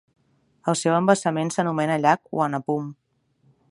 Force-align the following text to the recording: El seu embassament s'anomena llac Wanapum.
El 0.71 0.77
seu 0.79 0.95
embassament 1.01 1.53
s'anomena 1.57 2.01
llac 2.07 2.35
Wanapum. 2.41 2.93